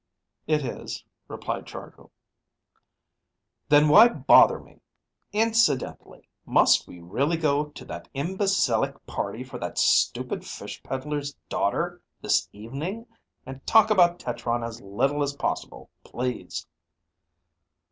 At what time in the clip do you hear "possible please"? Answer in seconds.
15.35-16.65